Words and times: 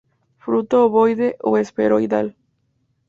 Fruto 0.45 0.77
ovoide 0.85 1.29
o 1.49 1.51
esferoidal. 1.63 2.27